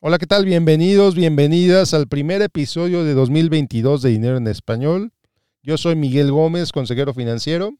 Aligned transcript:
Hola, 0.00 0.18
¿qué 0.18 0.26
tal? 0.26 0.44
Bienvenidos, 0.44 1.16
bienvenidas 1.16 1.92
al 1.92 2.06
primer 2.06 2.40
episodio 2.40 3.02
de 3.02 3.14
2022 3.14 4.00
de 4.00 4.10
Dinero 4.10 4.36
en 4.36 4.46
Español. 4.46 5.10
Yo 5.60 5.76
soy 5.76 5.96
Miguel 5.96 6.30
Gómez, 6.30 6.70
consejero 6.70 7.12
financiero. 7.12 7.72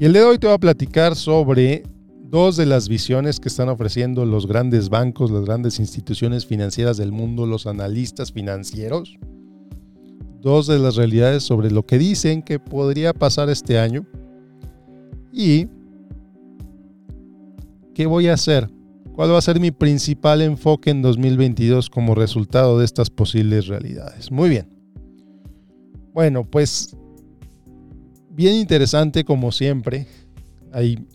Y 0.00 0.04
el 0.04 0.12
de 0.12 0.24
hoy 0.24 0.38
te 0.38 0.48
voy 0.48 0.56
a 0.56 0.58
platicar 0.58 1.14
sobre 1.14 1.84
dos 2.24 2.56
de 2.56 2.66
las 2.66 2.88
visiones 2.88 3.38
que 3.38 3.48
están 3.48 3.68
ofreciendo 3.68 4.24
los 4.24 4.48
grandes 4.48 4.88
bancos, 4.88 5.30
las 5.30 5.44
grandes 5.44 5.78
instituciones 5.78 6.46
financieras 6.46 6.96
del 6.96 7.12
mundo, 7.12 7.46
los 7.46 7.68
analistas 7.68 8.32
financieros. 8.32 9.16
Dos 10.40 10.66
de 10.66 10.80
las 10.80 10.96
realidades 10.96 11.44
sobre 11.44 11.70
lo 11.70 11.86
que 11.86 11.98
dicen 11.98 12.42
que 12.42 12.58
podría 12.58 13.12
pasar 13.14 13.48
este 13.48 13.78
año. 13.78 14.04
Y 15.32 15.68
¿Qué 17.94 18.06
voy 18.06 18.26
a 18.26 18.34
hacer? 18.34 18.68
¿Cuál 19.14 19.30
va 19.30 19.38
a 19.38 19.42
ser 19.42 19.60
mi 19.60 19.70
principal 19.70 20.42
enfoque 20.42 20.90
en 20.90 21.00
2022 21.00 21.88
como 21.88 22.16
resultado 22.16 22.80
de 22.80 22.84
estas 22.84 23.08
posibles 23.08 23.68
realidades? 23.68 24.32
Muy 24.32 24.50
bien. 24.50 24.68
Bueno, 26.12 26.44
pues 26.44 26.96
bien 28.30 28.56
interesante 28.56 29.24
como 29.24 29.52
siempre. 29.52 30.08
Hay 30.72 31.06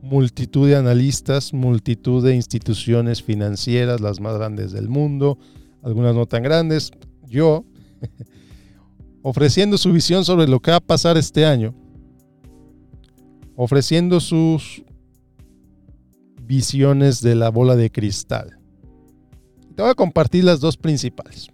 multitud 0.00 0.66
de 0.66 0.76
analistas, 0.76 1.52
multitud 1.52 2.24
de 2.24 2.34
instituciones 2.34 3.22
financieras, 3.22 4.00
las 4.00 4.18
más 4.20 4.38
grandes 4.38 4.72
del 4.72 4.88
mundo, 4.88 5.38
algunas 5.82 6.14
no 6.14 6.24
tan 6.24 6.42
grandes. 6.42 6.90
Yo, 7.28 7.66
ofreciendo 9.22 9.76
su 9.76 9.92
visión 9.92 10.24
sobre 10.24 10.48
lo 10.48 10.60
que 10.60 10.70
va 10.70 10.78
a 10.78 10.80
pasar 10.80 11.18
este 11.18 11.44
año, 11.44 11.74
ofreciendo 13.56 14.20
sus 14.20 14.82
visiones 16.46 17.20
de 17.20 17.34
la 17.34 17.50
bola 17.50 17.76
de 17.76 17.90
cristal. 17.90 18.58
Te 19.74 19.82
voy 19.82 19.90
a 19.90 19.94
compartir 19.94 20.44
las 20.44 20.60
dos 20.60 20.76
principales. 20.76 21.48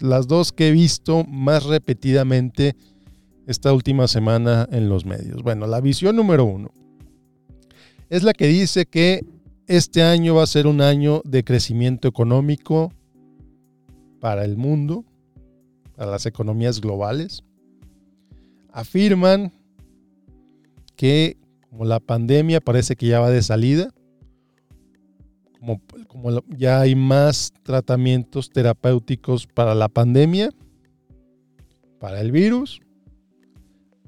Las 0.00 0.28
dos 0.28 0.52
que 0.52 0.68
he 0.68 0.72
visto 0.72 1.24
más 1.24 1.64
repetidamente 1.64 2.76
esta 3.46 3.72
última 3.72 4.06
semana 4.06 4.68
en 4.70 4.88
los 4.88 5.04
medios. 5.04 5.42
Bueno, 5.42 5.66
la 5.66 5.80
visión 5.80 6.14
número 6.14 6.44
uno 6.44 6.70
es 8.08 8.22
la 8.22 8.32
que 8.32 8.46
dice 8.46 8.86
que 8.86 9.24
este 9.66 10.02
año 10.02 10.34
va 10.34 10.44
a 10.44 10.46
ser 10.46 10.66
un 10.66 10.80
año 10.80 11.20
de 11.24 11.44
crecimiento 11.44 12.08
económico 12.08 12.92
para 14.20 14.44
el 14.44 14.56
mundo, 14.56 15.04
para 15.96 16.10
las 16.10 16.26
economías 16.26 16.80
globales. 16.80 17.42
Afirman 18.72 19.52
que 20.96 21.36
como 21.70 21.84
la 21.84 22.00
pandemia 22.00 22.60
parece 22.60 22.96
que 22.96 23.06
ya 23.06 23.20
va 23.20 23.30
de 23.30 23.42
salida, 23.42 23.94
como, 26.06 26.42
ya 26.56 26.80
hay 26.80 26.94
más 26.94 27.52
tratamientos 27.62 28.50
terapéuticos 28.50 29.46
para 29.46 29.74
la 29.74 29.88
pandemia, 29.88 30.50
para 31.98 32.20
el 32.20 32.32
virus, 32.32 32.80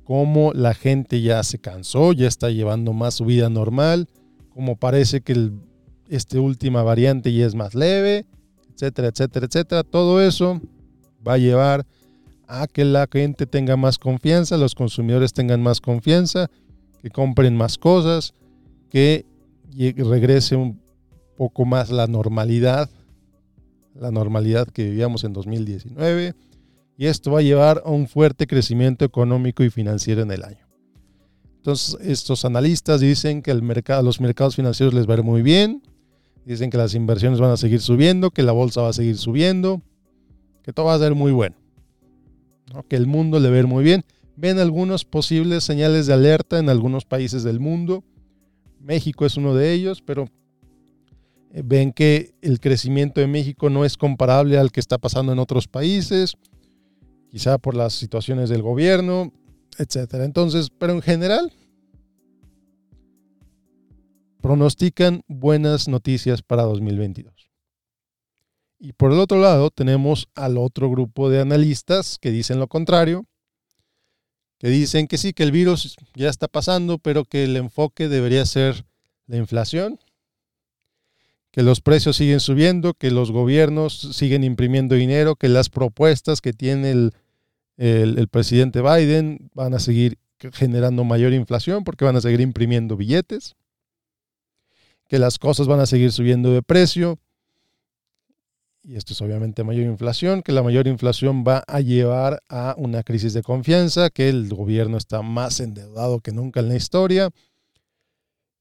como 0.05 0.53
la 0.53 0.75
gente 0.75 1.23
ya 1.23 1.43
se 1.43 1.59
cansó, 1.59 2.13
ya 2.13 2.29
está 2.29 2.51
llevando 2.51 2.93
más 2.93 3.15
su 3.15 3.25
vida 3.25 3.49
normal, 3.49 4.09
como 4.49 4.77
parece 4.77 5.21
que 5.21 5.53
esta 6.09 6.41
última 6.41 6.83
variante 6.83 7.33
ya 7.33 7.47
es 7.47 7.55
más 7.55 7.75
leve, 7.75 8.27
etcétera, 8.75 9.09
etcétera, 9.09 9.47
etcétera. 9.47 9.85
Todo 9.85 10.21
eso 10.21 10.61
va 11.27 11.35
a 11.35 11.39
llevar 11.39 11.87
a 12.49 12.67
que 12.67 12.85
la 12.85 13.09
gente 13.11 13.47
tenga 13.47 13.77
más 13.77 13.99
confianza, 13.99 14.57
los 14.57 14.75
consumidores 14.75 15.33
tengan 15.33 15.63
más 15.63 15.81
confianza, 15.81 16.51
que 17.01 17.11
compren 17.11 17.57
más 17.57 17.79
cosas, 17.79 18.35
que 18.91 19.25
regrese 19.77 20.57
un 20.57 20.81
poco 21.41 21.65
más 21.65 21.89
la 21.89 22.07
normalidad, 22.07 22.91
la 23.95 24.11
normalidad 24.11 24.69
que 24.69 24.85
vivíamos 24.85 25.25
en 25.25 25.33
2019, 25.33 26.35
y 26.99 27.07
esto 27.07 27.31
va 27.33 27.39
a 27.39 27.43
llevar 27.43 27.81
a 27.83 27.89
un 27.89 28.09
fuerte 28.09 28.47
crecimiento 28.47 29.07
económico 29.07 29.65
y 29.65 29.71
financiero 29.71 30.21
en 30.21 30.33
el 30.33 30.45
año. 30.45 30.69
Entonces, 31.57 31.97
estos 32.03 32.45
analistas 32.45 33.01
dicen 33.01 33.41
que 33.41 33.53
el 33.53 33.63
mercado, 33.63 34.03
los 34.03 34.21
mercados 34.21 34.55
financieros 34.55 34.93
les 34.93 35.09
va 35.09 35.15
a 35.15 35.23
muy 35.23 35.41
bien, 35.41 35.83
dicen 36.45 36.69
que 36.69 36.77
las 36.77 36.95
inversiones 36.95 37.41
van 37.41 37.53
a 37.53 37.57
seguir 37.57 37.81
subiendo, 37.81 38.31
que 38.31 38.43
la 38.43 38.53
bolsa 38.53 38.83
va 38.83 38.91
a 38.91 38.93
seguir 38.93 39.17
subiendo, 39.17 39.81
que 40.63 40.75
todo 40.75 40.85
va 40.85 40.95
a 40.95 40.99
ser 40.99 41.15
muy 41.15 41.33
bueno, 41.33 41.57
que 42.87 42.97
el 42.97 43.07
mundo 43.07 43.41
le 43.41 43.49
va 43.49 43.57
a 43.57 43.61
ir 43.61 43.67
muy 43.67 43.83
bien. 43.83 44.05
Ven 44.37 44.59
algunos 44.59 45.07
posibles 45.07 45.65
señales 45.65 46.07
de 46.07 46.13
alerta 46.13 46.59
en 46.59 46.69
algunos 46.69 47.07
países 47.07 47.45
del 47.45 47.61
mundo. 47.61 48.05
México 48.79 49.25
es 49.25 49.39
uno 49.39 49.55
de 49.55 49.73
ellos, 49.73 50.03
pero 50.03 50.29
ven 51.53 51.93
que 51.93 52.35
el 52.43 52.61
crecimiento 52.61 53.21
de 53.21 53.27
México 53.27 53.71
no 53.71 53.85
es 53.85 53.97
comparable 53.97 54.59
al 54.59 54.71
que 54.71 54.81
está 54.81 54.99
pasando 54.99 55.33
en 55.33 55.39
otros 55.39 55.67
países, 55.67 56.37
quizá 57.31 57.59
por 57.59 57.75
las 57.75 57.93
situaciones 57.93 58.49
del 58.49 58.63
gobierno, 58.63 59.33
etcétera. 59.79 60.25
Entonces, 60.25 60.71
pero 60.71 60.93
en 60.93 61.03
general 61.03 61.53
pronostican 64.41 65.23
buenas 65.27 65.89
noticias 65.89 66.43
para 66.43 66.63
2022. 66.63 67.51
Y 68.79 68.93
por 68.95 69.13
el 69.13 69.19
otro 69.19 69.41
lado, 69.41 69.71
tenemos 69.71 70.29
al 70.35 70.57
otro 70.57 70.89
grupo 70.89 71.29
de 71.29 71.41
analistas 71.41 72.19
que 72.19 72.31
dicen 72.31 72.59
lo 72.59 72.69
contrario, 72.69 73.27
que 74.59 74.69
dicen 74.69 75.07
que 75.07 75.19
sí, 75.19 75.33
que 75.33 75.43
el 75.43 75.53
virus 75.53 75.97
ya 76.15 76.31
está 76.31 76.49
pasando, 76.49 76.99
pero 76.99 77.25
que 77.25 77.45
el 77.45 77.57
enfoque 77.57 78.09
debería 78.09 78.47
ser 78.47 78.87
la 79.27 79.37
inflación 79.37 79.99
que 81.51 81.63
los 81.63 81.81
precios 81.81 82.17
siguen 82.17 82.41
subiendo, 82.41 82.95
que 82.95 83.11
los 83.11 83.33
gobiernos 83.33 84.11
siguen 84.13 84.45
imprimiendo 84.45 84.95
dinero, 84.95 85.37
que 85.37 85.49
las 85.49 85.69
propuestas 85.69 86.41
que 86.41 86.53
tiene 86.53 86.91
el, 86.91 87.13
el, 87.77 88.29
presidente 88.29 88.83
Biden 88.83 89.51
van 89.55 89.75
a 89.75 89.81
seguir 89.81 90.19
generando 90.53 91.05
mayor 91.05 91.33
inflación 91.33 91.83
porque 91.85 92.05
van 92.05 92.17
a 92.17 92.21
seguir 92.21 92.41
imprimiendo 92.41 92.97
billetes, 92.97 93.57
que 95.09 95.19
las 95.19 95.39
cosas 95.39 95.67
van 95.67 95.81
a 95.81 95.87
seguir 95.87 96.13
subiendo 96.13 96.53
de 96.53 96.63
precio, 96.63 97.19
y 98.83 98.97
esto 98.97 99.13
es 99.13 99.21
obviamente 99.21 99.65
mayor 99.65 99.85
inflación, 99.87 100.43
que 100.43 100.53
la 100.53 100.63
mayor 100.63 100.87
inflación 100.87 101.45
va 101.47 101.63
a 101.67 101.81
llevar 101.81 102.43
a 102.49 102.75
una 102.79 103.03
crisis 103.03 103.35
de 103.35 103.43
confianza, 103.43 104.09
que 104.09 104.29
el 104.29 104.49
gobierno 104.49 104.97
está 104.97 105.21
más 105.21 105.61
endeudado 105.61 106.21
que 106.21 106.33
nunca 106.33 106.61
en 106.61 106.69
la 106.69 106.77
historia, 106.77 107.31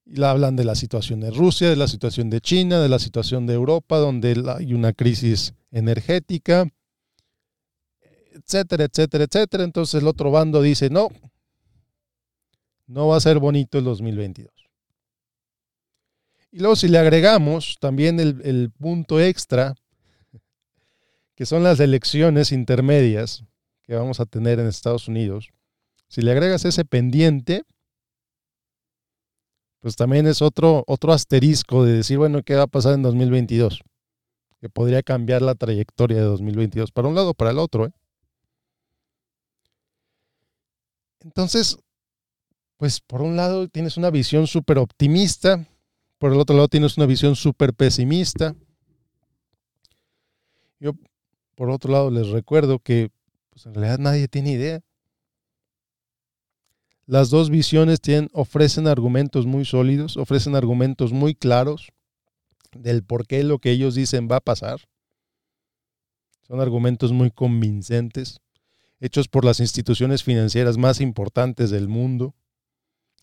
y 0.04 0.22
hablan 0.22 0.56
de 0.56 0.64
la 0.64 0.74
situación 0.74 1.20
de 1.20 1.30
Rusia, 1.30 1.68
de 1.68 1.76
la 1.76 1.88
situación 1.88 2.30
de 2.30 2.40
China, 2.40 2.80
de 2.80 2.88
la 2.88 2.98
situación 2.98 3.46
de 3.46 3.54
Europa, 3.54 3.98
donde 3.98 4.42
hay 4.58 4.74
una 4.74 4.92
crisis 4.92 5.54
energética, 5.70 6.68
etcétera, 8.32 8.84
etcétera, 8.84 9.24
etcétera. 9.24 9.64
Entonces 9.64 10.00
el 10.00 10.08
otro 10.08 10.30
bando 10.30 10.62
dice, 10.62 10.90
no, 10.90 11.08
no 12.86 13.08
va 13.08 13.16
a 13.16 13.20
ser 13.20 13.38
bonito 13.38 13.78
el 13.78 13.84
2022. 13.84 14.52
Y 16.52 16.58
luego 16.58 16.74
si 16.74 16.88
le 16.88 16.98
agregamos 16.98 17.76
también 17.80 18.18
el, 18.18 18.40
el 18.44 18.70
punto 18.70 19.20
extra, 19.20 19.74
que 21.36 21.46
son 21.46 21.62
las 21.62 21.78
elecciones 21.78 22.50
intermedias 22.50 23.44
que 23.82 23.94
vamos 23.94 24.18
a 24.20 24.26
tener 24.26 24.58
en 24.58 24.66
Estados 24.66 25.06
Unidos, 25.06 25.50
si 26.08 26.22
le 26.22 26.32
agregas 26.32 26.64
ese 26.64 26.84
pendiente, 26.84 27.62
pues 29.80 29.96
también 29.96 30.26
es 30.26 30.42
otro, 30.42 30.84
otro 30.86 31.12
asterisco 31.12 31.84
de 31.84 31.94
decir, 31.94 32.18
bueno, 32.18 32.42
¿qué 32.42 32.54
va 32.54 32.64
a 32.64 32.66
pasar 32.66 32.94
en 32.94 33.02
2022? 33.02 33.82
Que 34.60 34.68
podría 34.68 35.02
cambiar 35.02 35.40
la 35.42 35.54
trayectoria 35.54 36.18
de 36.18 36.24
2022 36.24 36.92
para 36.92 37.08
un 37.08 37.14
lado 37.14 37.30
o 37.30 37.34
para 37.34 37.50
el 37.50 37.58
otro. 37.58 37.86
¿eh? 37.86 37.92
Entonces, 41.20 41.78
pues 42.76 43.00
por 43.00 43.22
un 43.22 43.36
lado 43.36 43.68
tienes 43.68 43.96
una 43.96 44.10
visión 44.10 44.46
súper 44.46 44.78
optimista, 44.78 45.66
por 46.18 46.32
el 46.32 46.38
otro 46.38 46.54
lado 46.56 46.68
tienes 46.68 46.98
una 46.98 47.06
visión 47.06 47.34
súper 47.34 47.72
pesimista. 47.72 48.54
Yo, 50.78 50.92
por 51.54 51.70
otro 51.70 51.92
lado, 51.92 52.10
les 52.10 52.28
recuerdo 52.28 52.78
que 52.78 53.10
pues 53.48 53.64
en 53.66 53.74
realidad 53.74 53.98
nadie 53.98 54.28
tiene 54.28 54.52
idea. 54.52 54.80
Las 57.10 57.28
dos 57.28 57.50
visiones 57.50 57.98
ofrecen 58.34 58.86
argumentos 58.86 59.44
muy 59.44 59.64
sólidos, 59.64 60.16
ofrecen 60.16 60.54
argumentos 60.54 61.12
muy 61.12 61.34
claros 61.34 61.88
del 62.70 63.02
por 63.02 63.26
qué 63.26 63.42
lo 63.42 63.58
que 63.58 63.72
ellos 63.72 63.96
dicen 63.96 64.28
va 64.30 64.36
a 64.36 64.40
pasar. 64.40 64.78
Son 66.46 66.60
argumentos 66.60 67.10
muy 67.10 67.32
convincentes, 67.32 68.38
hechos 69.00 69.26
por 69.26 69.44
las 69.44 69.58
instituciones 69.58 70.22
financieras 70.22 70.78
más 70.78 71.00
importantes 71.00 71.70
del 71.70 71.88
mundo, 71.88 72.32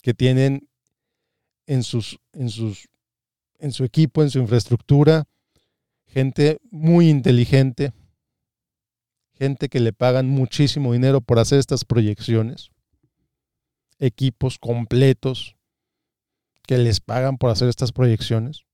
que 0.01 0.13
tienen 0.13 0.67
en, 1.65 1.81
en 2.33 3.71
su 3.71 3.83
equipo, 3.85 4.21
en 4.21 4.29
su 4.29 4.39
infraestructura, 4.39 5.29
gente 6.07 6.59
muy 6.71 7.07
inteligente, 7.07 7.93
gente 9.31 9.69
que 9.69 9.79
le 9.79 9.93
pagan 9.93 10.27
muchísimo 10.27 10.91
dinero 10.91 11.21
por 11.21 11.39
hacer 11.39 11.59
estas 11.59 11.85
proyecciones 11.85 12.69
equipos 13.99 14.57
completos 14.59 15.55
que 16.67 16.77
les 16.77 16.99
pagan 16.99 17.37
por 17.37 17.49
hacer 17.49 17.69
estas 17.69 17.91
proyecciones. 17.91 18.65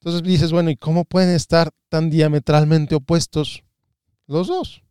Entonces 0.00 0.22
dices, 0.22 0.52
bueno, 0.52 0.70
¿y 0.70 0.76
cómo 0.76 1.04
pueden 1.04 1.30
estar 1.30 1.70
tan 1.88 2.10
diametralmente 2.10 2.94
opuestos 2.94 3.64
los 4.26 4.48
dos? 4.48 4.82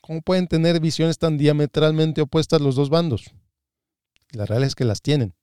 ¿Cómo 0.00 0.20
pueden 0.22 0.48
tener 0.48 0.80
visiones 0.80 1.18
tan 1.18 1.38
diametralmente 1.38 2.20
opuestas 2.20 2.60
los 2.60 2.74
dos 2.74 2.90
bandos? 2.90 3.30
La 4.32 4.46
realidad 4.46 4.68
es 4.68 4.74
que 4.74 4.84
las 4.84 5.02
tienen 5.02 5.34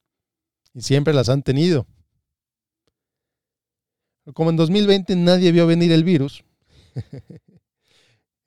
y 0.74 0.82
siempre 0.82 1.14
las 1.14 1.30
han 1.30 1.44
tenido. 1.44 1.88
Como 4.34 4.50
en 4.50 4.58
2020 4.58 5.16
nadie 5.16 5.52
vio 5.52 5.66
venir 5.66 5.92
el 5.92 6.04
virus, 6.04 6.44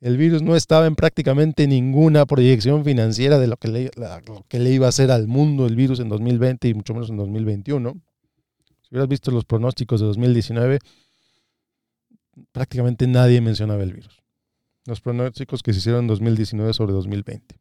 el 0.03 0.17
virus 0.17 0.41
no 0.41 0.57
estaba 0.57 0.85
en 0.85 0.95
prácticamente 0.95 1.65
ninguna 1.65 2.25
proyección 2.25 2.83
financiera 2.83 3.39
de 3.39 3.47
lo 3.47 3.55
que, 3.55 3.69
le, 3.69 4.69
iba 4.69 4.85
a 4.85 4.89
hacer 4.89 5.11
al 5.11 5.27
mundo 5.29 5.65
el 5.65 5.77
virus 5.77 6.01
en 6.01 6.09
2020 6.09 6.67
y 6.67 6.73
mucho 6.73 6.93
menos 6.93 7.09
en 7.09 7.15
2021 7.15 7.93
hubieras 8.91 9.07
visto 9.07 9.31
los 9.31 9.45
pronósticos 9.45 10.01
de 10.01 10.07
2019, 10.07 10.79
prácticamente 12.51 13.07
nadie 13.07 13.39
mencionaba 13.39 13.81
el 13.81 13.93
virus. 13.93 14.21
Los 14.85 14.99
pronósticos 14.99 15.63
que 15.63 15.71
se 15.71 15.79
hicieron 15.79 16.01
en 16.01 16.07
2019 16.09 16.73
sobre 16.73 16.91
2020. 16.91 17.55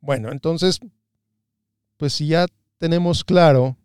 Bueno, 0.00 0.30
entonces, 0.30 0.78
pues 1.96 2.12
si 2.12 2.28
ya 2.28 2.46
tenemos 2.76 3.24
claro 3.24 3.78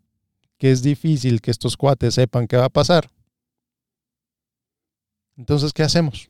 que 0.58 0.72
es 0.72 0.84
difícil 0.84 1.40
que 1.42 1.52
estos 1.52 1.78
cuates 1.78 2.16
sepan 2.16 2.48
qué 2.48 2.58
va 2.58 2.66
a 2.66 2.70
pasar, 2.70 3.10
entonces, 5.36 5.72
¿qué 5.72 5.82
hacemos? 5.84 6.30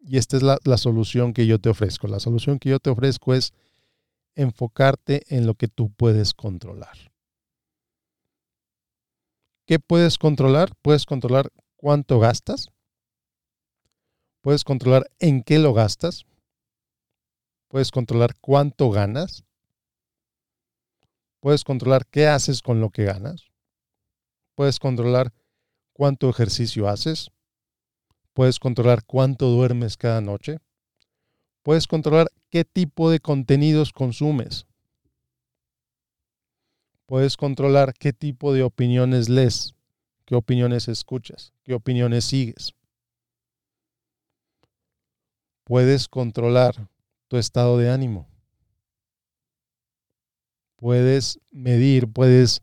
Y 0.00 0.16
esta 0.16 0.36
es 0.36 0.42
la, 0.42 0.58
la, 0.64 0.78
solución 0.78 1.32
que 1.34 1.46
yo 1.46 1.58
te 1.58 1.68
ofrezco. 1.68 2.08
La 2.08 2.20
solución 2.20 2.58
que 2.58 2.70
yo 2.70 2.80
te 2.80 2.90
ofrezco 2.90 3.34
es 3.34 3.52
enfocarte 4.34 5.22
en 5.28 5.46
lo 5.46 5.54
que 5.54 5.68
tú 5.68 5.90
puedes 5.90 6.34
controlar. 6.34 7.12
¿Qué 9.66 9.78
puedes 9.78 10.18
controlar? 10.18 10.72
Puedes 10.82 11.04
controlar 11.04 11.52
cuánto 11.76 12.18
gastas. 12.18 12.70
Puedes 14.40 14.64
controlar 14.64 15.10
en 15.18 15.42
qué 15.42 15.58
lo 15.58 15.74
gastas. 15.74 16.24
Puedes 17.68 17.90
controlar 17.90 18.34
cuánto 18.40 18.90
ganas. 18.90 19.44
Puedes 21.40 21.62
controlar 21.62 22.06
qué 22.06 22.26
haces 22.26 22.62
con 22.62 22.80
lo 22.80 22.90
que 22.90 23.04
ganas. 23.04 23.46
Puedes 24.56 24.78
controlar 24.78 25.32
cuánto 25.92 26.28
ejercicio 26.28 26.88
haces. 26.88 27.30
Puedes 28.40 28.58
controlar 28.58 29.04
cuánto 29.04 29.50
duermes 29.50 29.98
cada 29.98 30.22
noche. 30.22 30.60
Puedes 31.62 31.86
controlar 31.86 32.28
qué 32.48 32.64
tipo 32.64 33.10
de 33.10 33.20
contenidos 33.20 33.92
consumes. 33.92 34.66
Puedes 37.04 37.36
controlar 37.36 37.92
qué 37.92 38.14
tipo 38.14 38.54
de 38.54 38.62
opiniones 38.62 39.28
lees, 39.28 39.74
qué 40.24 40.36
opiniones 40.36 40.88
escuchas, 40.88 41.52
qué 41.64 41.74
opiniones 41.74 42.24
sigues. 42.24 42.72
Puedes 45.64 46.08
controlar 46.08 46.88
tu 47.28 47.36
estado 47.36 47.76
de 47.76 47.90
ánimo. 47.90 48.26
Puedes 50.76 51.38
medir, 51.50 52.10
puedes 52.10 52.62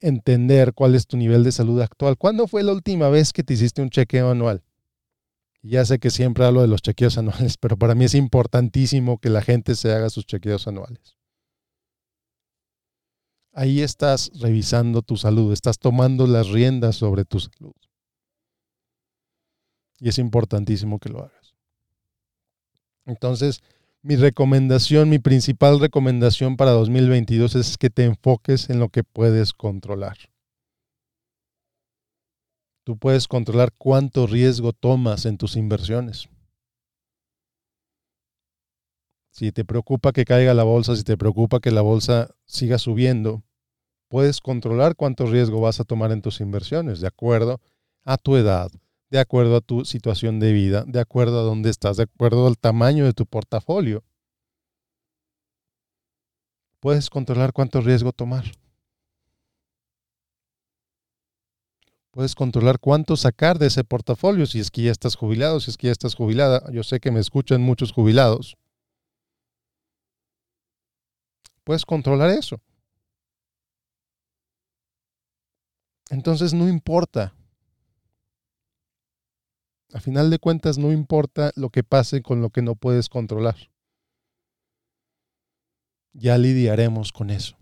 entender 0.00 0.74
cuál 0.74 0.94
es 0.94 1.06
tu 1.06 1.16
nivel 1.16 1.44
de 1.44 1.52
salud 1.52 1.80
actual. 1.80 2.16
¿Cuándo 2.16 2.46
fue 2.46 2.62
la 2.62 2.72
última 2.72 3.08
vez 3.08 3.32
que 3.32 3.42
te 3.42 3.54
hiciste 3.54 3.82
un 3.82 3.90
chequeo 3.90 4.30
anual? 4.30 4.62
Ya 5.62 5.84
sé 5.84 5.98
que 5.98 6.10
siempre 6.10 6.44
hablo 6.44 6.62
de 6.62 6.68
los 6.68 6.82
chequeos 6.82 7.18
anuales, 7.18 7.56
pero 7.58 7.76
para 7.76 7.94
mí 7.94 8.04
es 8.04 8.14
importantísimo 8.14 9.18
que 9.18 9.30
la 9.30 9.42
gente 9.42 9.74
se 9.74 9.92
haga 9.92 10.10
sus 10.10 10.26
chequeos 10.26 10.66
anuales 10.68 11.16
ahí 13.56 13.80
estás 13.80 14.30
revisando 14.38 15.00
tu 15.00 15.16
salud, 15.16 15.52
estás 15.52 15.78
tomando 15.78 16.26
las 16.26 16.48
riendas 16.50 16.96
sobre 16.96 17.24
tu 17.24 17.40
salud. 17.40 17.74
Y 19.98 20.10
es 20.10 20.18
importantísimo 20.18 20.98
que 20.98 21.08
lo 21.08 21.20
hagas. 21.20 21.54
Entonces, 23.06 23.62
mi 24.06 24.14
recomendación, 24.14 25.08
mi 25.08 25.18
principal 25.18 25.80
recomendación 25.80 26.56
para 26.56 26.70
2022 26.70 27.56
es 27.56 27.76
que 27.76 27.90
te 27.90 28.04
enfoques 28.04 28.70
en 28.70 28.78
lo 28.78 28.88
que 28.88 29.02
puedes 29.02 29.52
controlar. 29.52 30.16
Tú 32.84 32.96
puedes 32.96 33.26
controlar 33.26 33.72
cuánto 33.76 34.28
riesgo 34.28 34.72
tomas 34.72 35.26
en 35.26 35.38
tus 35.38 35.56
inversiones. 35.56 36.28
Si 39.32 39.50
te 39.50 39.64
preocupa 39.64 40.12
que 40.12 40.24
caiga 40.24 40.54
la 40.54 40.62
bolsa, 40.62 40.94
si 40.94 41.02
te 41.02 41.16
preocupa 41.16 41.58
que 41.58 41.72
la 41.72 41.82
bolsa 41.82 42.30
siga 42.44 42.78
subiendo, 42.78 43.42
puedes 44.08 44.40
controlar 44.40 44.94
cuánto 44.94 45.26
riesgo 45.26 45.60
vas 45.60 45.80
a 45.80 45.84
tomar 45.84 46.12
en 46.12 46.22
tus 46.22 46.40
inversiones, 46.40 47.00
de 47.00 47.08
acuerdo 47.08 47.60
a 48.04 48.18
tu 48.18 48.36
edad, 48.36 48.70
de 49.10 49.18
acuerdo 49.20 49.56
a 49.56 49.60
tu 49.60 49.84
situación 49.84 50.40
de 50.40 50.52
vida, 50.52 50.84
de 50.86 51.00
acuerdo 51.00 51.40
a 51.40 51.42
dónde 51.42 51.70
estás, 51.70 51.96
de 51.96 52.04
acuerdo 52.04 52.46
al 52.46 52.58
tamaño 52.58 53.04
de 53.04 53.12
tu 53.12 53.26
portafolio. 53.26 54.04
Puedes 56.80 57.10
controlar 57.10 57.52
cuánto 57.52 57.80
riesgo 57.80 58.12
tomar. 58.12 58.44
Puedes 62.10 62.34
controlar 62.34 62.78
cuánto 62.78 63.14
sacar 63.16 63.58
de 63.58 63.66
ese 63.66 63.84
portafolio 63.84 64.46
si 64.46 64.58
es 64.58 64.70
que 64.70 64.82
ya 64.82 64.90
estás 64.90 65.16
jubilado, 65.16 65.60
si 65.60 65.70
es 65.70 65.76
que 65.76 65.88
ya 65.88 65.92
estás 65.92 66.14
jubilada. 66.14 66.62
Yo 66.72 66.82
sé 66.82 66.98
que 66.98 67.10
me 67.10 67.20
escuchan 67.20 67.60
muchos 67.60 67.92
jubilados. 67.92 68.56
Puedes 71.62 71.84
controlar 71.84 72.30
eso. 72.30 72.58
Entonces 76.08 76.54
no 76.54 76.68
importa. 76.68 77.35
A 79.92 80.00
final 80.00 80.30
de 80.30 80.38
cuentas 80.38 80.78
no 80.78 80.92
importa 80.92 81.52
lo 81.56 81.70
que 81.70 81.84
pase 81.84 82.22
con 82.22 82.40
lo 82.40 82.50
que 82.50 82.62
no 82.62 82.74
puedes 82.74 83.08
controlar. 83.08 83.56
Ya 86.12 86.38
lidiaremos 86.38 87.12
con 87.12 87.30
eso. 87.30 87.56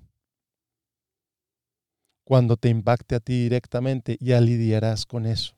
Cuando 2.25 2.57
te 2.57 2.69
impacte 2.69 3.17
a 3.17 3.21
ti 3.21 3.43
directamente, 3.43 4.17
ya 4.21 4.41
lidiarás 4.41 5.05
con 5.05 5.27
eso. 5.27 5.55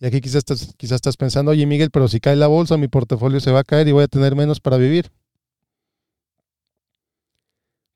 Y 0.00 0.06
aquí 0.06 0.20
quizás 0.20 0.36
estás, 0.36 0.74
quizás 0.76 0.96
estás 0.96 1.16
pensando, 1.16 1.50
oye 1.50 1.66
Miguel, 1.66 1.90
pero 1.90 2.08
si 2.08 2.20
cae 2.20 2.36
la 2.36 2.46
bolsa, 2.46 2.76
mi 2.76 2.88
portafolio 2.88 3.40
se 3.40 3.52
va 3.52 3.60
a 3.60 3.64
caer 3.64 3.88
y 3.88 3.92
voy 3.92 4.04
a 4.04 4.08
tener 4.08 4.34
menos 4.34 4.60
para 4.60 4.76
vivir 4.76 5.10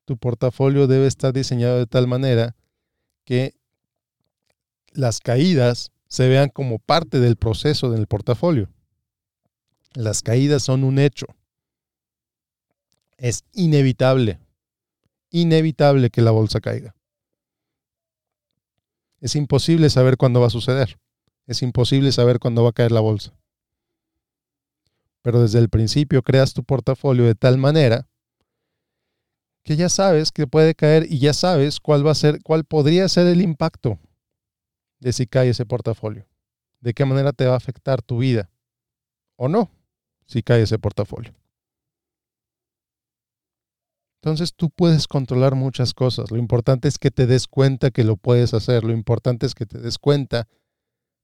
tu 0.05 0.17
portafolio 0.17 0.87
debe 0.87 1.07
estar 1.07 1.33
diseñado 1.33 1.79
de 1.79 1.87
tal 1.87 2.07
manera 2.07 2.55
que 3.25 3.53
las 4.95 5.19
caídas 5.19 5.91
se 6.07 6.27
vean 6.27 6.49
como 6.49 6.79
parte 6.79 7.19
del 7.19 7.35
proceso 7.35 7.89
del 7.89 8.07
portafolio. 8.07 8.69
Las 9.93 10.21
caídas 10.21 10.63
son 10.63 10.83
un 10.83 10.99
hecho. 10.99 11.27
Es 13.17 13.43
inevitable, 13.53 14.39
inevitable 15.31 16.09
que 16.09 16.21
la 16.21 16.31
bolsa 16.31 16.61
caiga. 16.61 16.95
Es 19.21 19.35
imposible 19.35 19.89
saber 19.89 20.17
cuándo 20.17 20.41
va 20.41 20.47
a 20.47 20.51
suceder. 20.51 20.99
Es 21.47 21.61
imposible 21.61 22.11
saber 22.11 22.39
cuándo 22.39 22.63
va 22.63 22.69
a 22.69 22.73
caer 22.73 22.91
la 22.91 22.99
bolsa. 22.99 23.33
Pero 25.21 25.41
desde 25.41 25.59
el 25.59 25.69
principio 25.69 26.21
creas 26.21 26.53
tu 26.53 26.63
portafolio 26.63 27.23
de 27.25 27.35
tal 27.35 27.57
manera 27.57 28.07
que 29.63 29.77
ya 29.77 29.87
sabes 29.87 30.31
que 30.31 30.45
puede 30.45 30.75
caer 30.75 31.07
y 31.09 31.19
ya 31.19 31.33
sabes 31.33 31.79
cuál 31.79 32.05
va 32.05 32.11
a 32.11 32.15
ser, 32.15 32.41
cuál 32.43 32.65
podría 32.65 33.07
ser 33.07 33.27
el 33.27 33.41
impacto 33.41 33.97
de 35.03 35.11
si 35.11 35.27
cae 35.27 35.49
ese 35.49 35.65
portafolio. 35.65 36.25
De 36.79 36.93
qué 36.93 37.05
manera 37.05 37.33
te 37.33 37.45
va 37.45 37.53
a 37.53 37.57
afectar 37.57 38.01
tu 38.01 38.19
vida 38.19 38.49
o 39.35 39.49
no 39.49 39.69
si 40.25 40.41
cae 40.41 40.61
ese 40.61 40.79
portafolio. 40.79 41.33
Entonces 44.21 44.53
tú 44.53 44.69
puedes 44.69 45.07
controlar 45.07 45.55
muchas 45.55 45.93
cosas. 45.93 46.31
Lo 46.31 46.37
importante 46.37 46.87
es 46.87 46.97
que 46.97 47.11
te 47.11 47.27
des 47.27 47.47
cuenta 47.47 47.91
que 47.91 48.05
lo 48.05 48.15
puedes 48.15 48.53
hacer. 48.53 48.85
Lo 48.85 48.93
importante 48.93 49.45
es 49.45 49.53
que 49.53 49.65
te 49.65 49.79
des 49.79 49.97
cuenta 49.97 50.47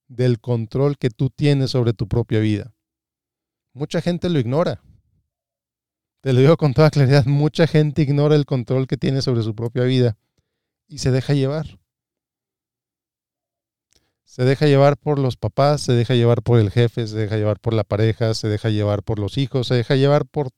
del 0.10 0.42
control 0.42 0.98
que 0.98 1.10
tú 1.10 1.30
tienes 1.30 1.72
sobre 1.72 1.94
tu 1.94 2.10
propia 2.10 2.40
vida. 2.40 2.74
Mucha 3.74 4.02
gente 4.02 4.30
lo 4.30 4.40
ignora. 4.40 4.82
Te 6.22 6.34
lo 6.34 6.42
digo 6.42 6.58
con 6.58 6.74
toda 6.74 6.90
claridad, 6.90 7.26
mucha 7.26 7.66
gente 7.66 8.02
ignora 8.02 8.36
el 8.36 8.46
control 8.46 8.88
que 8.88 8.98
tiene 8.98 9.22
sobre 9.22 9.42
su 9.44 9.56
propia 9.56 9.84
vida 9.84 10.18
y 10.90 10.98
se 10.98 11.12
deja 11.12 11.34
llevar. 11.34 11.79
Se 14.30 14.44
deja 14.44 14.68
llevar 14.68 14.96
por 14.96 15.18
los 15.18 15.38
papás, 15.38 15.82
se 15.82 15.94
deja 15.94 16.14
llevar 16.14 16.44
por 16.44 16.60
el 16.60 16.70
jefe, 16.70 17.08
se 17.08 17.18
deja 17.18 17.36
llevar 17.38 17.60
por 17.60 17.74
la 17.74 17.84
pareja, 17.84 18.36
se 18.36 18.48
deja 18.48 18.70
llevar 18.70 19.02
por 19.02 19.18
los 19.18 19.40
hijos, 19.40 19.66
se 19.66 19.74
deja 19.74 19.96
llevar 19.96 20.28
por 20.28 20.50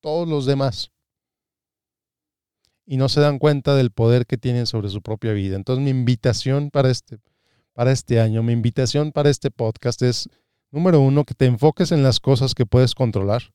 todos 0.00 0.28
los 0.28 0.44
demás. 0.44 0.90
Y 2.84 2.98
no 2.98 3.08
se 3.08 3.22
dan 3.22 3.38
cuenta 3.38 3.74
del 3.74 3.90
poder 3.90 4.26
que 4.26 4.36
tienen 4.36 4.66
sobre 4.66 4.90
su 4.90 5.00
propia 5.00 5.32
vida. 5.32 5.56
Entonces 5.56 5.82
mi 5.82 5.88
invitación 5.88 6.70
para 6.70 6.90
este, 6.90 7.20
para 7.72 7.90
este 7.90 8.20
año, 8.20 8.42
mi 8.42 8.52
invitación 8.52 9.12
para 9.12 9.30
este 9.30 9.50
podcast 9.50 10.02
es, 10.02 10.28
número 10.70 11.00
uno, 11.00 11.24
que 11.24 11.32
te 11.32 11.46
enfoques 11.46 11.92
en 11.92 12.02
las 12.02 12.20
cosas 12.20 12.54
que 12.54 12.66
puedes 12.66 12.94
controlar 12.94 13.54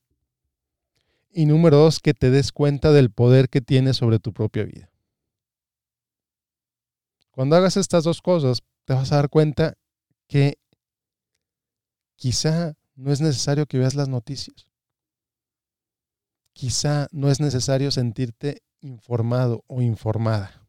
Y 1.30 1.46
número 1.46 1.78
dos, 1.78 2.00
que 2.00 2.16
te 2.16 2.32
des 2.32 2.52
cuenta 2.52 2.92
del 2.92 3.12
poder 3.12 3.50
que 3.50 3.62
tienes 3.62 3.98
sobre 3.98 4.18
tu 4.18 4.34
propia 4.34 4.64
vida. 4.64 4.90
Cuando 7.30 7.56
hagas 7.56 7.78
estas 7.78 8.06
dos 8.06 8.24
cosas, 8.24 8.64
te 8.86 8.94
vas 8.94 9.12
a 9.12 9.18
dar 9.18 9.30
cuenta 9.30 9.74
que 10.28 10.58
quizá 12.16 12.74
no 12.96 13.12
es 13.12 13.22
necesario 13.22 13.66
que 13.66 13.78
veas 13.78 13.96
las 13.96 14.08
noticias. 14.08 14.68
Quizá 16.54 17.08
no 17.12 17.30
es 17.30 17.42
necesario 17.42 17.92
sentirte 17.92 18.62
informado 18.82 19.64
o 19.68 19.82
informada. 19.82 20.66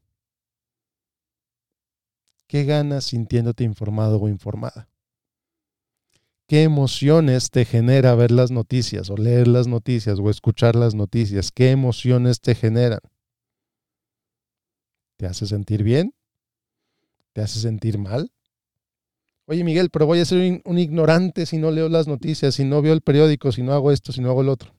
¿Qué 2.47 2.63
ganas 2.63 3.05
sintiéndote 3.05 3.63
informado 3.63 4.19
o 4.19 4.27
informada? 4.27 4.89
¿Qué 6.47 6.63
emociones 6.63 7.49
te 7.49 7.65
genera 7.65 8.15
ver 8.15 8.31
las 8.31 8.51
noticias 8.51 9.09
o 9.09 9.17
leer 9.17 9.49
las 9.49 9.67
noticias 9.67 10.19
o 10.19 10.29
escuchar 10.29 10.77
las 10.77 10.95
noticias? 10.95 11.51
¿Qué 11.51 11.71
emociones 11.71 12.39
te 12.39 12.55
generan? 12.55 13.01
¿Te 15.17 15.25
hace 15.25 15.45
sentir 15.45 15.83
bien? 15.83 16.13
¿Te 17.37 17.43
hace 17.43 17.59
sentir 17.59 17.99
mal? 17.99 18.31
Oye 19.45 19.63
Miguel, 19.63 19.91
pero 19.91 20.07
voy 20.07 20.19
a 20.19 20.25
ser 20.25 20.59
un, 20.65 20.79
ignorante 20.79 21.45
si 21.45 21.59
no 21.59 21.69
leo 21.69 21.87
las 21.87 22.07
noticias, 22.07 22.55
si 22.55 22.65
no 22.65 22.81
veo 22.81 22.93
el 22.93 23.01
periódico, 23.01 23.51
si 23.51 23.61
no 23.61 23.73
hago 23.73 23.91
esto, 23.91 24.11
si 24.11 24.21
no 24.21 24.31
hago 24.31 24.41
el 24.41 24.49
otro. 24.49 24.73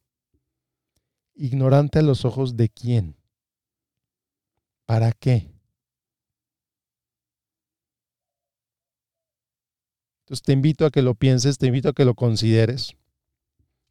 ¿Ignorante 1.36 2.00
a 2.00 2.02
los 2.02 2.24
ojos 2.24 2.56
de 2.56 2.68
quién? 2.68 3.14
¿Para 4.86 5.12
qué? 5.12 5.52
Entonces 10.24 10.42
te 10.42 10.52
invito 10.52 10.84
a 10.84 10.90
que 10.90 11.02
lo 11.02 11.14
pienses, 11.14 11.58
te 11.58 11.68
invito 11.68 11.90
a 11.90 11.92
que 11.92 12.04
lo 12.04 12.16
consideres, 12.16 12.96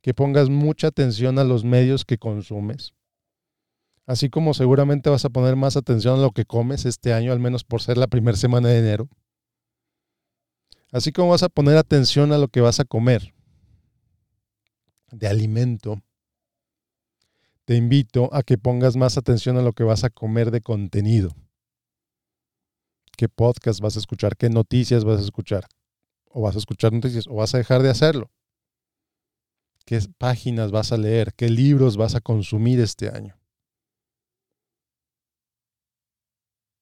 que 0.01 0.13
pongas 0.13 0.50
mucha 0.50 0.88
atención 0.88 1.39
a 1.39 1.45
los 1.45 1.63
medios 1.63 2.03
que 2.03 2.17
consumes, 2.17 2.93
así 4.07 4.29
como 4.29 4.55
seguramente 4.55 5.11
vas 5.11 5.23
a 5.25 5.29
poner 5.29 5.55
más 5.55 5.77
atención 5.77 6.17
a 6.17 6.21
lo 6.21 6.31
que 6.31 6.45
comes 6.45 6.85
este 6.85 7.13
año, 7.13 7.31
al 7.31 7.39
menos 7.39 7.63
por 7.63 7.81
ser 7.83 7.97
la 7.97 8.07
primera 8.07 8.35
semana 8.35 8.69
de 8.69 8.79
enero, 8.79 9.09
así 10.91 11.11
como 11.11 11.29
vas 11.29 11.43
a 11.43 11.49
poner 11.49 11.77
atención 11.77 12.31
a 12.31 12.39
lo 12.39 12.47
que 12.47 12.61
vas 12.61 12.79
a 12.79 12.85
comer 12.85 13.35
de 15.11 15.27
alimento, 15.27 16.01
te 17.65 17.75
invito 17.75 18.33
a 18.33 18.41
que 18.41 18.57
pongas 18.57 18.95
más 18.95 19.17
atención 19.17 19.57
a 19.57 19.61
lo 19.61 19.73
que 19.73 19.83
vas 19.83 20.03
a 20.03 20.09
comer 20.09 20.49
de 20.49 20.61
contenido. 20.61 21.29
¿Qué 23.15 23.29
podcast 23.29 23.81
vas 23.81 23.95
a 23.95 23.99
escuchar? 23.99 24.37
¿Qué 24.37 24.49
noticias 24.49 25.03
vas 25.03 25.19
a 25.19 25.23
escuchar? 25.23 25.67
o 26.37 26.41
vas 26.41 26.55
a 26.55 26.59
escuchar 26.59 26.93
noticias 26.93 27.25
o 27.27 27.35
vas 27.35 27.55
a 27.55 27.57
dejar 27.57 27.81
de 27.81 27.89
hacerlo. 27.89 28.29
¿Qué 29.85 29.99
páginas 30.19 30.71
vas 30.71 30.91
a 30.91 30.97
leer? 30.97 31.33
¿Qué 31.33 31.49
libros 31.49 31.97
vas 31.97 32.13
a 32.13 32.21
consumir 32.21 32.79
este 32.79 33.09
año? 33.09 33.35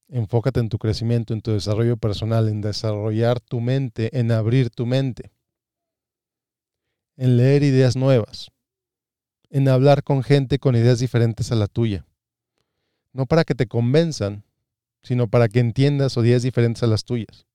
Enfócate 0.07 0.59
en 0.59 0.69
tu 0.69 0.77
crecimiento, 0.77 1.33
en 1.33 1.41
tu 1.41 1.51
desarrollo 1.51 1.97
personal, 1.97 2.47
en 2.47 2.61
desarrollar 2.61 3.39
tu 3.39 3.59
mente, 3.59 4.17
en 4.17 4.31
abrir 4.31 4.69
tu 4.69 4.85
mente, 4.85 5.31
en 7.17 7.37
leer 7.37 7.63
ideas 7.63 7.95
nuevas, 7.95 8.51
en 9.49 9.67
hablar 9.67 10.03
con 10.03 10.21
gente 10.21 10.59
con 10.59 10.75
ideas 10.75 10.99
diferentes 10.99 11.51
a 11.51 11.55
la 11.55 11.67
tuya. 11.67 12.05
No 13.13 13.25
para 13.25 13.45
que 13.45 13.55
te 13.55 13.67
convenzan, 13.67 14.43
sino 15.01 15.27
para 15.27 15.47
que 15.47 15.59
entiendas 15.59 16.17
ideas 16.17 16.43
diferentes 16.43 16.83
a 16.83 16.87
las 16.87 17.03
tuyas. 17.03 17.47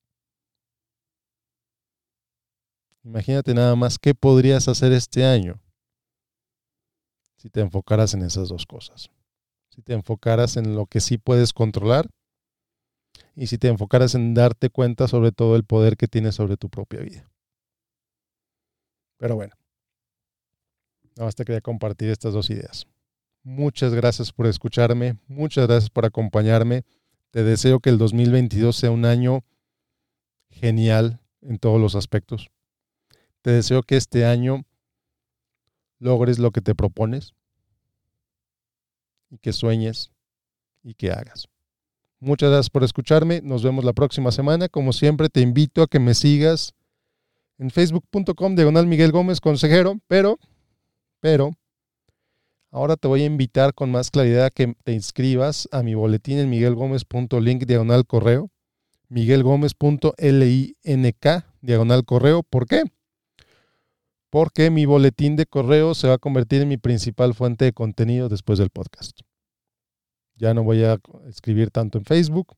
Imagínate 3.02 3.54
nada 3.54 3.76
más 3.76 3.98
qué 3.98 4.14
podrías 4.14 4.68
hacer 4.68 4.92
este 4.92 5.24
año 5.24 5.60
si 7.36 7.48
te 7.48 7.60
enfocaras 7.60 8.12
en 8.12 8.22
esas 8.22 8.48
dos 8.50 8.66
cosas. 8.66 9.10
Si 9.70 9.80
te 9.82 9.94
enfocaras 9.94 10.56
en 10.56 10.74
lo 10.74 10.86
que 10.86 11.00
sí 11.00 11.16
puedes 11.16 11.52
controlar 11.54 12.10
y 13.40 13.46
si 13.46 13.56
te 13.56 13.68
enfocaras 13.68 14.14
en 14.14 14.34
darte 14.34 14.68
cuenta 14.68 15.08
sobre 15.08 15.32
todo 15.32 15.56
el 15.56 15.64
poder 15.64 15.96
que 15.96 16.06
tienes 16.06 16.34
sobre 16.34 16.58
tu 16.58 16.68
propia 16.68 17.00
vida. 17.00 17.26
Pero 19.16 19.34
bueno, 19.34 19.54
nada 21.16 21.24
más 21.24 21.36
te 21.36 21.46
quería 21.46 21.62
compartir 21.62 22.10
estas 22.10 22.34
dos 22.34 22.50
ideas. 22.50 22.86
Muchas 23.42 23.94
gracias 23.94 24.30
por 24.30 24.46
escucharme, 24.46 25.16
muchas 25.26 25.66
gracias 25.66 25.88
por 25.88 26.04
acompañarme. 26.04 26.84
Te 27.30 27.42
deseo 27.42 27.80
que 27.80 27.88
el 27.88 27.96
2022 27.96 28.76
sea 28.76 28.90
un 28.90 29.06
año 29.06 29.42
genial 30.50 31.18
en 31.40 31.58
todos 31.58 31.80
los 31.80 31.94
aspectos. 31.94 32.50
Te 33.40 33.52
deseo 33.52 33.82
que 33.84 33.96
este 33.96 34.26
año 34.26 34.66
logres 35.98 36.38
lo 36.38 36.50
que 36.50 36.60
te 36.60 36.74
propones 36.74 37.32
y 39.30 39.38
que 39.38 39.54
sueñes 39.54 40.10
y 40.82 40.92
que 40.92 41.10
hagas. 41.10 41.48
Muchas 42.20 42.50
gracias 42.50 42.70
por 42.70 42.84
escucharme. 42.84 43.40
Nos 43.42 43.62
vemos 43.62 43.84
la 43.84 43.92
próxima 43.92 44.30
semana. 44.30 44.68
Como 44.68 44.92
siempre, 44.92 45.28
te 45.28 45.40
invito 45.40 45.82
a 45.82 45.86
que 45.86 45.98
me 45.98 46.14
sigas 46.14 46.74
en 47.58 47.70
facebook.com 47.70 48.54
diagonal 48.54 48.86
Miguel 48.86 49.10
Gómez 49.10 49.40
Consejero, 49.40 49.98
pero, 50.06 50.38
pero, 51.20 51.50
ahora 52.70 52.96
te 52.96 53.08
voy 53.08 53.22
a 53.22 53.26
invitar 53.26 53.74
con 53.74 53.90
más 53.90 54.10
claridad 54.10 54.46
a 54.46 54.50
que 54.50 54.74
te 54.84 54.92
inscribas 54.92 55.68
a 55.72 55.82
mi 55.82 55.94
boletín 55.94 56.38
en 56.38 56.50
miguelgomez.link 56.50 57.64
diagonal 57.64 58.06
correo, 58.06 58.50
miguelgomez.link 59.08 61.26
diagonal 61.62 62.04
correo. 62.04 62.42
¿Por 62.42 62.66
qué? 62.66 62.84
porque 64.30 64.70
mi 64.70 64.86
boletín 64.86 65.36
de 65.36 65.44
correo 65.44 65.94
se 65.94 66.08
va 66.08 66.14
a 66.14 66.18
convertir 66.18 66.62
en 66.62 66.68
mi 66.68 66.76
principal 66.76 67.34
fuente 67.34 67.64
de 67.64 67.72
contenido 67.72 68.28
después 68.28 68.58
del 68.58 68.70
podcast. 68.70 69.20
Ya 70.40 70.54
no 70.54 70.64
voy 70.64 70.82
a 70.84 70.98
escribir 71.28 71.70
tanto 71.70 71.98
en 71.98 72.06
Facebook, 72.06 72.56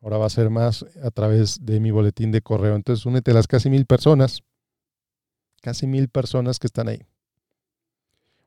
ahora 0.00 0.18
va 0.18 0.26
a 0.26 0.30
ser 0.30 0.50
más 0.50 0.86
a 1.02 1.10
través 1.10 1.66
de 1.66 1.80
mi 1.80 1.90
boletín 1.90 2.30
de 2.30 2.40
correo. 2.40 2.76
Entonces 2.76 3.04
únete 3.06 3.32
a 3.32 3.34
las 3.34 3.48
casi 3.48 3.68
mil 3.68 3.86
personas, 3.86 4.44
casi 5.60 5.88
mil 5.88 6.08
personas 6.08 6.60
que 6.60 6.68
están 6.68 6.86
ahí. 6.86 7.02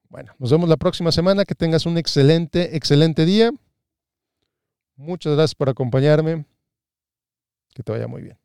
Bueno, 0.08 0.34
nos 0.40 0.52
vemos 0.52 0.70
la 0.70 0.78
próxima 0.78 1.12
semana, 1.12 1.44
que 1.44 1.54
tengas 1.54 1.86
un 1.86 1.98
excelente, 1.98 2.78
excelente 2.78 3.26
día. 3.26 3.52
Muchas 4.96 5.34
gracias 5.34 5.56
por 5.56 5.68
acompañarme, 5.68 6.46
que 7.74 7.84
te 7.84 7.92
vaya 7.92 8.08
muy 8.08 8.22
bien. 8.22 8.38